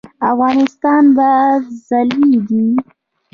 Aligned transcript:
افغانستان 0.31 1.03
به 1.15 1.29
ځلیږي 1.85 2.65